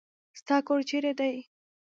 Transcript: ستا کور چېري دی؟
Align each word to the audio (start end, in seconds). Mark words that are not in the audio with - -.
ستا 0.39 0.55
کور 0.67 0.81
چېري 0.89 1.11
دی؟ 1.19 1.33